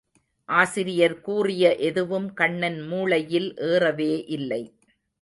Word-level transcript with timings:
ஆசிரியர் 0.49 1.15
கூறிய 1.21 1.75
எதுவும் 1.89 2.27
கண்ணன் 2.33 2.81
மூளையில் 2.87 3.49
ஏறவே 3.71 4.13
இல்லை. 4.29 4.61